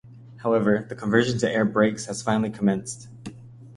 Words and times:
However, 0.37 0.83
the 0.89 0.95
conversion 0.95 1.37
to 1.37 1.47
air 1.51 1.63
brakes 1.63 2.05
has 2.05 2.23
finally 2.23 2.49
commenced. 2.49 3.07